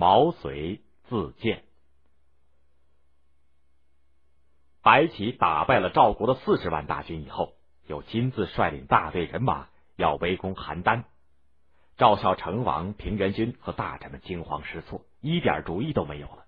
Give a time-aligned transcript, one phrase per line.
[0.00, 0.80] 毛遂
[1.10, 1.62] 自荐。
[4.80, 7.52] 白起打败了赵国的四十万大军以后，
[7.86, 11.04] 又亲自率领大队人马要围攻邯郸。
[11.98, 16.46] 赵孝成王、平原君和大臣们惊慌失措，一点主意都没有了。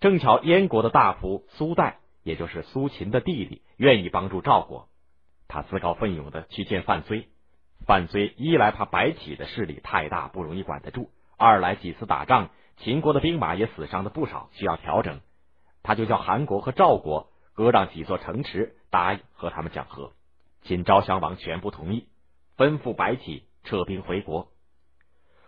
[0.00, 4.88] 正巧燕国的大夫苏代，也就是苏秦的弟弟，愿意帮助赵国，
[5.46, 7.26] 他自告奋勇的去见范睢。
[7.86, 11.10] 范睢一来怕白起的势力太大，不容易管得住；
[11.40, 15.20] 二来几次打仗，秦国的兵马也死伤的不少，需要调整。
[15.82, 20.12] 他就叫韩国和赵国割让几座城池，答应和他们讲和。
[20.62, 22.06] 秦昭襄王全部同意，
[22.56, 23.44] 吩咐白起。
[23.62, 24.48] 撤兵回国。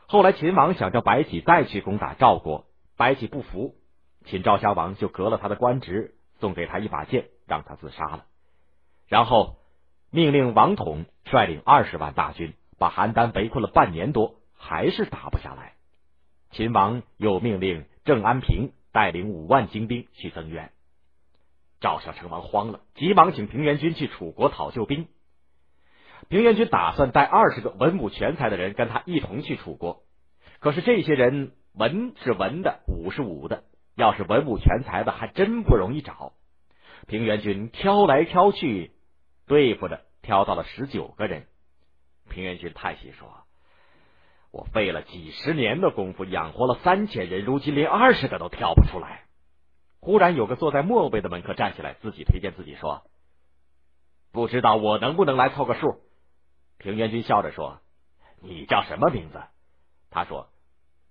[0.07, 2.67] 后来秦王想叫白起再去攻打赵国，
[2.99, 3.75] 白起不服，
[4.27, 8.27] 秦昭襄王就革了他的官职，送给他一把剑，让他自杀了。
[9.09, 9.57] 然后
[10.11, 15.73] 命令王统率领二十万大军，把邯郸围困了半年多，还是打不下来。
[16.53, 20.71] 秦王又命令郑安平带领五万精兵去增援。
[21.81, 25.09] 赵孝成王慌了，急忙请平原君去楚国讨救兵。
[26.29, 30.05] 平原君打算带二十个文武全才的人跟他一同去楚国，
[30.61, 33.65] 可是这些人文是文的，武是武的，
[33.97, 36.35] 要是文武全才的还真不容易找。
[37.09, 38.93] 平原君挑来挑去，
[39.47, 41.47] 对付着挑到了十九个人。
[42.29, 43.29] 平原君叹息说
[44.53, 49.25] ：“我费了几十年的功夫养活了三千人，如今连二十个都挑不出来。”
[49.99, 53.03] 忽然有个坐在末位的门客站起来，自己推荐自己说
[54.33, 56.01] ：“不知道我能不能来凑个数？”
[56.79, 57.81] 平原君笑着说
[58.43, 59.41] ：“你叫什么名字？”
[60.11, 60.49] 他说：“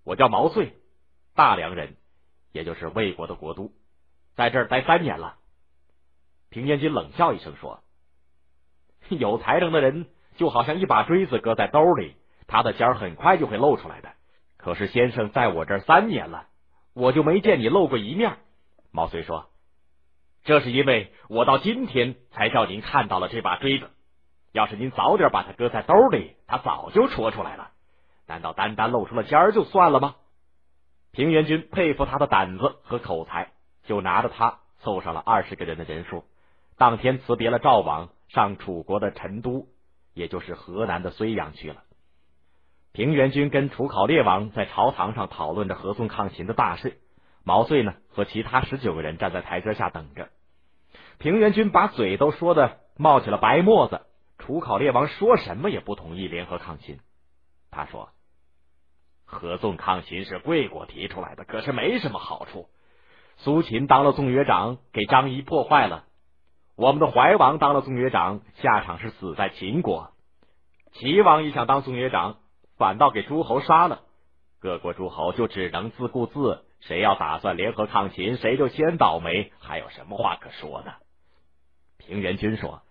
[0.04, 0.74] 我叫毛遂，
[1.34, 1.96] 大梁人，
[2.52, 3.72] 也就是魏国的国都，
[4.36, 5.38] 在这儿待三年了。”
[6.52, 7.82] 平原君冷笑一声说
[9.08, 12.18] ：“有才能的人就好像一把锥子搁在兜里，
[12.52, 14.10] 他的尖儿很快就会露出来的。
[14.58, 16.48] 可是先生在我这儿三年了，
[16.94, 18.38] 我就没见你露过一面。”
[18.92, 19.48] 毛遂说
[20.44, 23.90] ：“这是因为我到今天才叫您看到了这把锥子。”
[24.52, 27.72] 要是您早点把它搁在兜里，它早就戳出来了。
[28.28, 30.16] 难道单单露出了尖儿就算了吗？
[31.14, 33.52] 平原君佩服他的胆子和口才，
[33.86, 36.26] 就拿着他凑上了二十个人的人数。
[36.78, 39.68] 当天辞别了赵王，上楚国的陈都，
[40.14, 41.84] 也就是河南的睢阳去了。
[42.94, 47.00] 平原君跟楚考烈王在朝堂上讨论着合纵抗秦的大事，
[47.46, 50.30] 毛遂呢和其他十九个人站在台阶下等着。
[51.18, 54.02] 平原君把嘴都说的冒起了白沫子。
[54.38, 57.00] 楚考烈王说什么也不同意联合抗秦。
[57.70, 58.10] 他说
[59.24, 62.68] ：“合纵抗秦是贵国提出来的，可是没什么好处。
[63.38, 66.06] 苏秦当了纵约长，给张仪破坏了；
[66.76, 70.12] 我们的怀王当了纵约长，下场是死在秦国。
[70.94, 72.40] 齐王也想当纵约长，
[72.82, 74.02] 反倒给诸侯杀了。
[74.60, 79.52] 各国诸侯就只能自顾自，谁要打算联合抗秦，谁就先倒霉。
[79.60, 80.94] 还有什么话可说呢？”
[82.00, 82.82] 平原君说。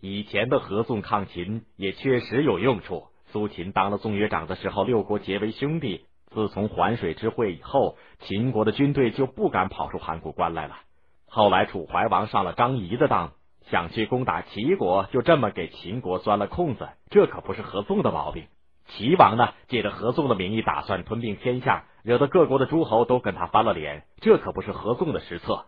[0.00, 3.08] 以前的合纵抗秦也确实有用处。
[3.32, 6.06] 苏秦当了纵约长的时候，六国结为兄弟。
[6.30, 10.78] 自从环水之会以后，秦国的军队就不敢跑出函谷关来了。
[11.26, 13.32] 后来楚怀王上了张仪的当，
[13.70, 16.88] 想去攻打齐国，就这么给秦国钻了空子。
[17.10, 18.46] 这可不是合纵的毛病。
[18.86, 24.04] 齐王呢，借着合纵的名义打算吞并天下，惹得各国的诸侯都跟他翻了脸。
[24.20, 25.66] 这可不是合纵的失策。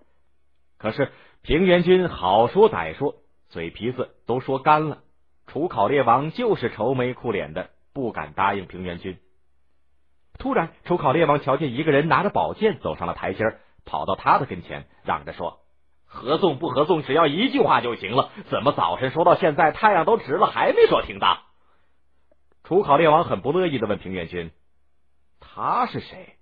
[0.78, 1.12] 可是
[1.42, 3.16] 平原君好说歹说。
[3.50, 4.98] 嘴皮子都说干了，
[5.48, 9.18] 楚考烈王就是愁眉苦脸的，不敢答应平原君。
[10.38, 13.44] 突然，楚考烈王瞧见一个人拿着宝剑走上了台阶，
[13.84, 15.58] 跑到他的跟前，嚷着说
[16.12, 18.32] ：“合纵不合纵，只要一句话就行了。
[18.50, 21.38] 怎么早晨说到现在，太阳都直了，还没说停当？”
[22.64, 24.50] 楚考烈王很不乐意的问平原君
[25.38, 26.34] ：“他是谁？”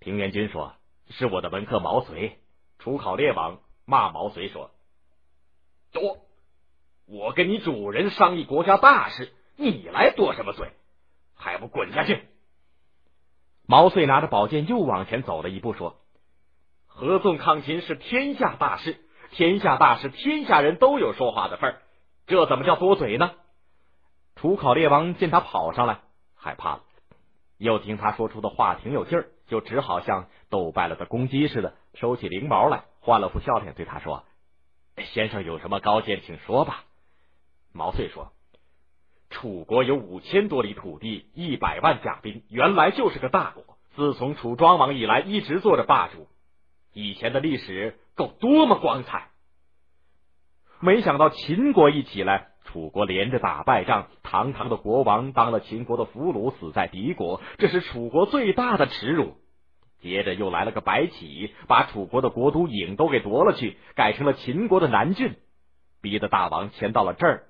[0.00, 0.72] 平原君说
[1.10, 2.38] ：“是我的门客毛遂。”
[2.80, 4.70] 楚考烈王骂毛遂说
[5.92, 6.18] ：“多。”
[7.06, 10.72] 我跟你主人商议国家大事，你来多什么嘴？
[11.34, 12.26] 还不滚下去！
[13.66, 16.00] 毛遂拿着宝剑又往前走了一步，说
[16.96, 18.96] ：“合纵抗秦是天下大事，
[19.32, 21.82] 天下大事，天下人都有说话的份儿，
[22.28, 23.32] 这怎么叫多嘴呢？”
[24.36, 26.02] 楚考烈王见他跑上来，
[26.36, 26.82] 害怕了，
[27.58, 34.22] 又听他说出的话挺有劲儿，就只好像斗败了的公鸡似的，收起翎毛来，换了副笑脸对他说
[35.12, 36.84] ：“先生有什么高见，请说吧。”
[37.74, 38.30] 毛遂说
[39.30, 43.64] ：“楚国有五千多里土地，一百万甲兵，原来就是个大国。
[43.96, 46.28] 自从楚庄王以来，一直做着霸主。
[46.94, 49.28] 以前的历史够多么光彩！
[50.80, 59.34] 没想到秦国一起来，楚国连着打败仗，堂堂的国王当了秦国的俘虏，死在敌国，这是楚国最大的耻辱。
[60.00, 65.34] 接着又来了个白起，把楚国的国都郢都给夺了去，改成了秦国的南郡，
[66.00, 67.44] 逼得大王迁到了这儿。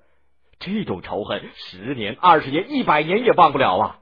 [0.57, 3.99] 这种仇恨，十年、二十年、一百年也忘不了啊！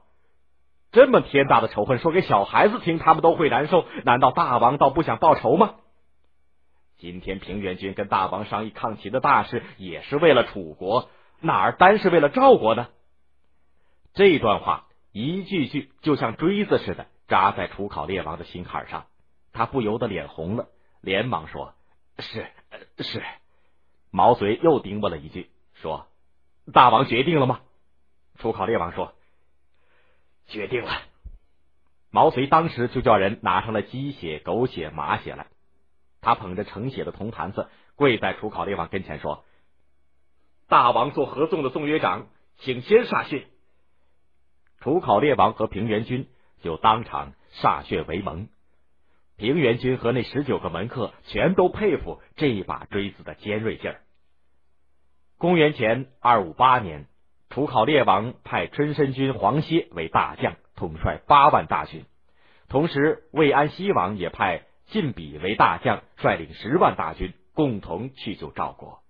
[0.94, 3.84] 这么天大的仇恨，说给小孩子听，他们都会难受。
[4.04, 5.74] 难道大王倒不想报仇吗？
[6.96, 11.10] 今天平原君跟大王商议抗秦的大事，也是为了楚国，
[11.40, 12.88] 哪儿单是为了赵国呢？
[14.14, 17.06] 这段话一句句就像锥子似的。
[17.26, 19.06] 扎在楚考烈王的心坎上，
[19.54, 20.68] 他不由得脸红了，
[21.00, 21.72] 连忙说
[22.20, 22.46] ：“是
[22.98, 23.22] 是。”
[24.12, 26.06] 毛遂又叮咛了一句，说
[26.74, 27.60] ：“大王决定了吗？”
[28.38, 29.14] 楚考烈王说
[30.46, 31.02] ：“决定了。”
[32.10, 35.46] 毛遂当时就叫人拿上了鸡血、狗血、马血来，
[36.20, 39.44] 他捧着盛血的铜坛子，跪在楚考烈王跟前说
[40.68, 43.46] ：“大王做合纵的宋约长，请先歃血。”
[44.80, 46.28] 楚考烈王和平原君。
[46.62, 48.48] 就当场歃血为盟，
[49.36, 54.00] 平原君和那十九个门客全都佩服这一把锥子的尖锐劲儿。
[55.36, 57.06] 公元前二五八年，
[57.50, 62.02] 楚考烈王派春申君黄歇为大将，统帅八万大军；
[62.68, 69.03] 同时，魏安西王也派晋鄙为大将，率领十万大军，共同去救赵国。